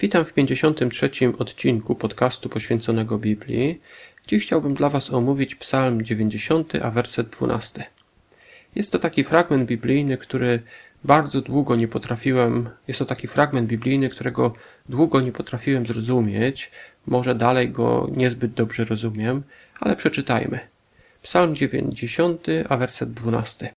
[0.00, 1.10] Witam w 53.
[1.38, 3.80] odcinku podcastu poświęconego Biblii.
[4.26, 7.84] Dziś chciałbym dla Was omówić Psalm 90, a werset 12.
[8.74, 10.62] Jest to taki fragment biblijny, który
[11.04, 14.54] bardzo długo nie potrafiłem, jest to taki fragment biblijny, którego
[14.88, 16.70] długo nie potrafiłem zrozumieć.
[17.06, 19.42] Może dalej go niezbyt dobrze rozumiem,
[19.80, 20.60] ale przeczytajmy.
[21.22, 23.72] Psalm 90, a werset 12.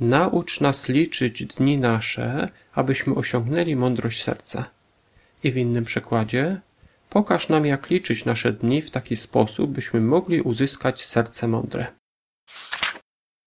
[0.00, 4.70] Naucz nas liczyć dni nasze, abyśmy osiągnęli mądrość serca.
[5.44, 6.60] I w innym przekładzie,
[7.10, 11.86] pokaż nam, jak liczyć nasze dni w taki sposób, byśmy mogli uzyskać serce mądre.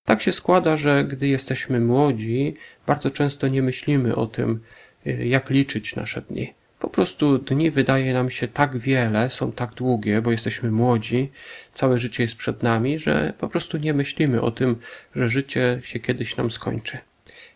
[0.06, 2.56] Tak się składa, że gdy jesteśmy młodzi,
[2.88, 4.64] bardzo często nie myślimy o tym,
[5.06, 6.54] jak liczyć nasze dni.
[6.80, 11.32] Po prostu dni wydaje nam się tak wiele, są tak długie, bo jesteśmy młodzi,
[11.74, 14.76] całe życie jest przed nami, że po prostu nie myślimy o tym,
[15.16, 16.98] że życie się kiedyś nam skończy.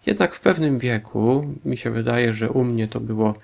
[0.05, 3.35] Jednak w pewnym wieku, mi się wydaje, że u mnie to było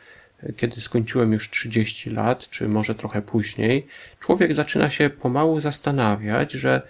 [0.58, 3.88] kiedy skończyłem już 30 lat, czy może trochę później,
[4.20, 6.82] człowiek zaczyna się pomału zastanawiać, że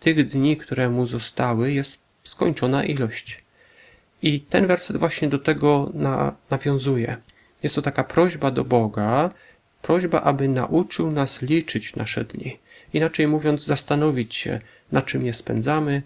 [0.00, 3.42] tych dni, które mu zostały, jest skończona ilość.
[4.22, 7.16] I ten werset właśnie do tego na, nawiązuje.
[7.62, 9.30] Jest to taka prośba do Boga,
[9.82, 12.58] prośba, aby nauczył nas liczyć nasze dni.
[12.92, 14.60] Inaczej mówiąc, zastanowić się,
[14.92, 16.02] na czym je spędzamy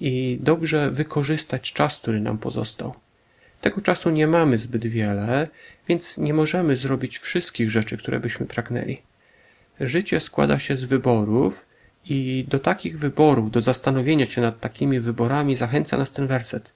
[0.00, 2.94] i dobrze wykorzystać czas, który nam pozostał.
[3.60, 5.48] Tego czasu nie mamy zbyt wiele,
[5.88, 8.98] więc nie możemy zrobić wszystkich rzeczy, które byśmy pragnęli.
[9.80, 11.66] Życie składa się z wyborów
[12.04, 16.74] i do takich wyborów, do zastanowienia się nad takimi wyborami zachęca nas ten werset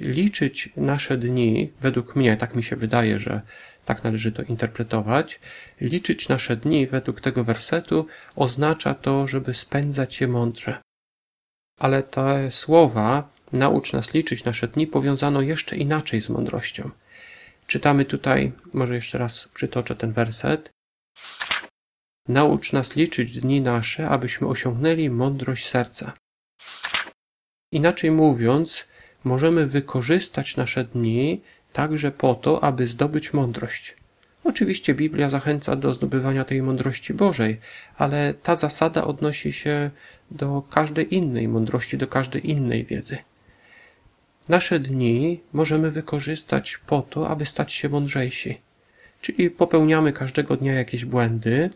[0.00, 3.40] liczyć nasze dni, według mnie, tak mi się wydaje, że
[3.84, 5.40] tak należy to interpretować,
[5.80, 10.82] liczyć nasze dni według tego wersetu oznacza to, żeby spędzać je mądrze.
[11.78, 16.90] Ale te słowa, naucz nas liczyć nasze dni, powiązano jeszcze inaczej z mądrością.
[17.66, 20.70] Czytamy tutaj, może jeszcze raz przytoczę ten werset.
[22.28, 26.12] Naucz nas liczyć dni nasze, abyśmy osiągnęli mądrość serca.
[27.72, 28.84] Inaczej mówiąc,
[29.28, 31.40] możemy wykorzystać nasze dni
[31.72, 33.96] także po to, aby zdobyć mądrość.
[34.44, 37.60] Oczywiście Biblia zachęca do zdobywania tej mądrości Bożej,
[37.96, 39.90] ale ta zasada odnosi się
[40.30, 43.18] do każdej innej mądrości, do każdej innej wiedzy.
[44.48, 48.60] Nasze dni możemy wykorzystać po to, aby stać się mądrzejsi.
[49.20, 51.70] Czyli popełniamy każdego dnia jakieś błędy,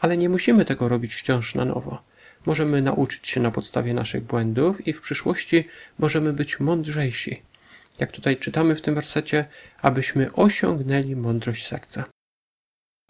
[0.00, 2.02] ale nie musimy tego robić wciąż na nowo
[2.46, 5.68] możemy nauczyć się na podstawie naszych błędów i w przyszłości
[5.98, 7.42] możemy być mądrzejsi.
[7.98, 9.44] Jak tutaj czytamy w tym wersecie,
[9.82, 12.04] abyśmy osiągnęli mądrość serca.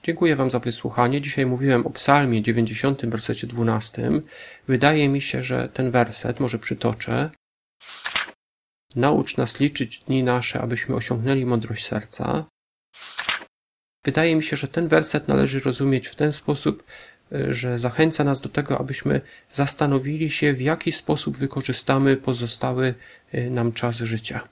[0.03, 1.21] Dziękuję Wam za wysłuchanie.
[1.21, 4.11] Dzisiaj mówiłem o Psalmie 90, wersecie 12.
[4.69, 7.31] Wydaje mi się, że ten werset, może przytoczę.
[8.95, 12.45] Naucz nas liczyć dni nasze, abyśmy osiągnęli mądrość serca.
[14.05, 16.85] Wydaje mi się, że ten werset należy rozumieć w ten sposób,
[17.49, 22.95] że zachęca nas do tego, abyśmy zastanowili się, w jaki sposób wykorzystamy pozostały
[23.35, 24.49] y, nam czas życia.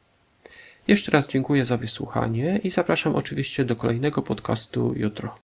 [0.88, 5.38] Jeszcze raz dziękuję za wysłuchanie i zapraszam oczywiście do kolejnego podcastu jutro.